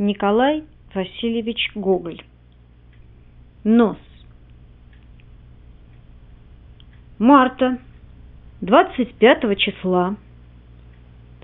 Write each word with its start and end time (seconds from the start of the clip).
Николай 0.00 0.64
Васильевич 0.94 1.72
Гоголь. 1.74 2.22
Нос. 3.64 3.98
Марта, 7.18 7.78
25 8.62 9.58
числа, 9.58 10.16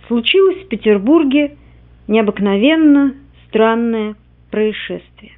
случилось 0.07 0.65
в 0.65 0.69
Петербурге 0.69 1.59
необыкновенно 2.09 3.15
странное 3.47 4.17
происшествие. 4.51 5.37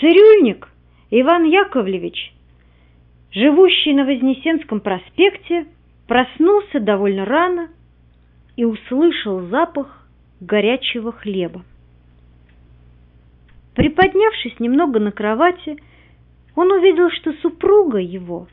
Цирюльник 0.00 0.70
Иван 1.10 1.44
Яковлевич, 1.44 2.32
живущий 3.30 3.92
на 3.92 4.06
Вознесенском 4.06 4.80
проспекте, 4.80 5.66
проснулся 6.06 6.80
довольно 6.80 7.26
рано 7.26 7.68
и 8.56 8.64
услышал 8.64 9.42
запах 9.48 10.05
горячего 10.40 11.12
хлеба. 11.12 11.64
Приподнявшись 13.74 14.58
немного 14.58 14.98
на 15.00 15.12
кровати, 15.12 15.76
он 16.54 16.72
увидел, 16.72 17.10
что 17.10 17.32
супруга 17.34 17.98
его, 17.98 18.48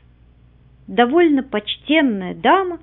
довольно 0.86 1.42
почтенная 1.42 2.34
дама, 2.34 2.78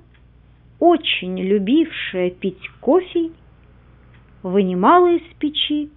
очень 0.80 1.38
любившая 1.38 2.30
пить 2.30 2.68
кофе, 2.80 3.30
вынимала 4.42 5.14
из 5.14 5.22
печи 5.38 5.90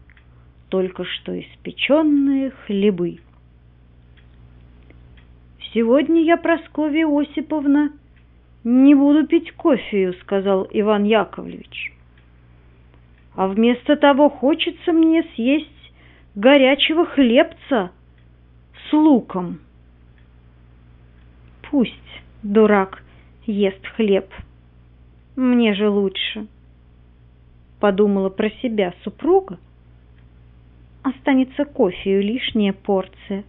только 0.69 1.03
что 1.03 1.39
испеченные 1.39 2.51
хлебы. 2.51 3.19
«Сегодня 5.73 6.21
я, 6.21 6.37
Прасковья 6.37 7.07
Осиповна, 7.07 7.91
не 8.63 8.93
буду 8.93 9.25
пить 9.25 9.51
кофею»,— 9.51 10.13
сказал 10.21 10.67
Иван 10.71 11.03
Яковлевич. 11.03 11.94
«А 13.35 13.47
вместо 13.47 13.95
того 13.95 14.29
хочется 14.29 14.91
мне 14.91 15.23
съесть 15.35 15.91
горячего 16.35 17.05
хлебца 17.05 17.91
с 18.89 18.93
луком». 18.93 19.59
«Пусть, 21.69 22.21
дурак, 22.43 23.03
ест 23.45 23.85
хлеб, 23.95 24.31
мне 25.35 25.73
же 25.73 25.89
лучше»,— 25.89 26.47
подумала 27.79 28.29
про 28.29 28.49
себя 28.61 28.93
супруга, 29.03 29.59
останется 31.05 31.65
кофею 31.65 32.23
лишняя 32.23 32.73
порция. 32.73 33.43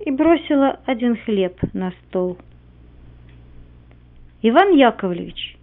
И 0.00 0.10
бросила 0.10 0.80
один 0.86 1.16
хлеб 1.16 1.58
на 1.72 1.92
стол. 1.92 2.38
Иван 4.42 4.76
Яковлевич, 4.76 5.56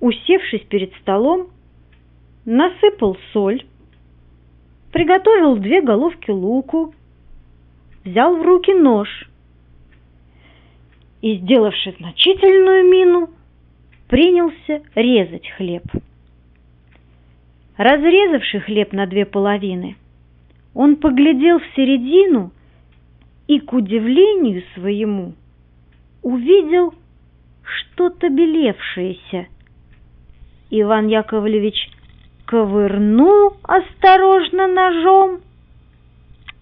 усевшись 0.00 0.64
перед 0.64 0.92
столом, 0.96 1.48
насыпал 2.50 3.16
соль, 3.32 3.64
приготовил 4.92 5.56
две 5.56 5.80
головки 5.80 6.30
луку, 6.30 6.92
взял 8.04 8.36
в 8.36 8.42
руки 8.42 8.74
нож 8.74 9.08
и, 11.22 11.36
сделавши 11.36 11.94
значительную 11.98 12.90
мину, 12.90 13.30
принялся 14.08 14.82
резать 14.96 15.48
хлеб. 15.50 15.84
Разрезавший 17.76 18.60
хлеб 18.60 18.92
на 18.92 19.06
две 19.06 19.26
половины, 19.26 19.96
он 20.74 20.96
поглядел 20.96 21.60
в 21.60 21.76
середину 21.76 22.50
и, 23.46 23.60
к 23.60 23.72
удивлению 23.72 24.64
своему, 24.74 25.34
увидел 26.22 26.94
что-то 27.62 28.28
белевшееся. 28.28 29.46
Иван 30.70 31.06
Яковлевич 31.06 31.90
ковырнул 32.50 33.58
осторожно 33.62 34.66
ножом 34.66 35.40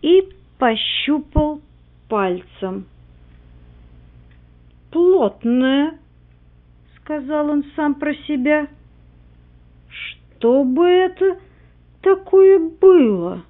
и 0.03 0.29
пощупал 0.59 1.63
пальцем. 2.11 2.85
«Плотное»,— 4.91 5.99
сказал 6.99 7.49
он 7.49 7.65
сам 7.75 7.95
про 7.95 8.15
себя,— 8.27 8.69
что 10.39 10.63
бы 10.63 10.85
это 10.87 11.39
такое 12.03 12.59
было? 12.59 13.43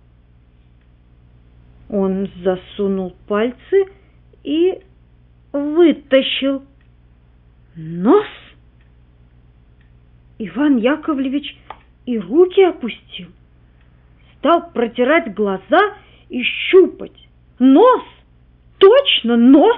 Он 1.91 2.31
засунул 2.45 3.15
пальцы 3.27 3.85
и 4.45 4.81
вытащил 5.53 6.63
нос. 7.75 8.27
Иван 10.39 10.77
Яковлевич 10.77 11.59
и 12.09 12.19
руки 12.19 12.63
опустил, 12.63 13.29
стал 14.39 14.71
протирать 14.71 15.35
глаза 15.35 15.95
и 16.31 16.43
щупать. 16.43 17.29
Нос! 17.59 18.03
Точно 18.79 19.37
нос! 19.37 19.77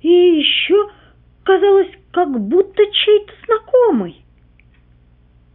И 0.00 0.08
еще 0.08 0.90
казалось, 1.42 1.90
как 2.12 2.30
будто 2.40 2.84
чей-то 2.92 3.32
знакомый. 3.44 4.24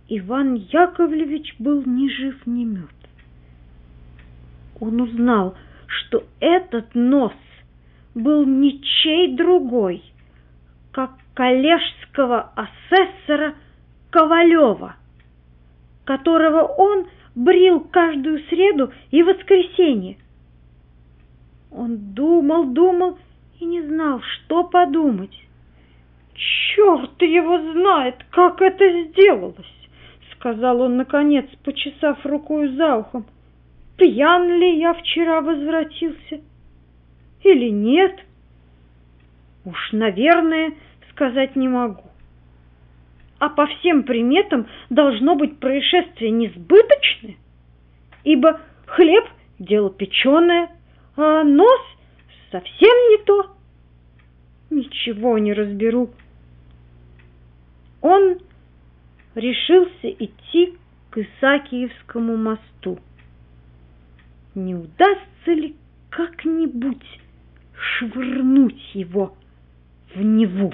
Иван 0.09 0.55
Яковлевич 0.55 1.55
был 1.59 1.81
ни 1.85 2.09
жив, 2.09 2.45
ни 2.45 2.65
мертв. 2.65 3.09
Он 4.81 4.99
узнал, 4.99 5.55
что 5.87 6.25
этот 6.41 6.93
нос 6.93 7.31
был 8.15 8.45
ничей 8.45 9.33
другой, 9.37 10.03
как 10.91 11.11
коллежского 11.33 12.51
асессора 12.53 13.55
Ковалева, 14.09 14.97
которого 16.07 16.61
он 16.61 17.07
брил 17.35 17.81
каждую 17.81 18.39
среду 18.47 18.91
и 19.11 19.21
воскресенье. 19.21 20.17
Он 21.69 21.97
думал, 22.13 22.63
думал 22.71 23.19
и 23.59 23.65
не 23.65 23.81
знал, 23.81 24.21
что 24.21 24.63
подумать. 24.63 25.37
Черт 26.33 27.21
его 27.21 27.73
знает, 27.73 28.15
как 28.31 28.61
это 28.61 29.03
сделалось! 29.03 29.73
сказал 30.35 30.81
он, 30.81 30.97
наконец, 30.97 31.45
почесав 31.63 32.25
рукой 32.25 32.69
за 32.75 32.97
ухом. 32.97 33.25
«Пьян 33.97 34.47
ли 34.47 34.79
я 34.79 34.93
вчера 34.93 35.41
возвратился? 35.41 36.41
Или 37.43 37.69
нет? 37.69 38.15
Уж, 39.65 39.91
наверное, 39.91 40.73
сказать 41.11 41.55
не 41.55 41.67
могу. 41.67 42.06
А 43.39 43.49
по 43.49 43.67
всем 43.67 44.03
приметам 44.03 44.67
должно 44.89 45.35
быть 45.35 45.59
происшествие 45.59 46.31
несбыточное, 46.31 47.35
ибо 48.23 48.61
хлеб– 48.85 49.25
дело 49.59 49.91
печеное, 49.91 50.69
а 51.15 51.43
нос– 51.43 51.81
совсем 52.51 52.95
не 53.09 53.17
то. 53.23 53.51
Ничего 54.69 55.37
не 55.37 55.53
разберу. 55.53 56.09
Он 58.01 58.39
решился 59.35 60.09
идти 60.09 60.75
к 61.11 61.19
Исаакиевскому 61.19 62.37
мосту. 62.37 62.99
Не 64.55 64.75
удастся 64.75 65.51
ли 65.51 65.75
как-нибудь 66.09 67.05
швырнуть 67.73 68.95
его 68.95 69.35
в 70.15 70.21
Неву? 70.21 70.73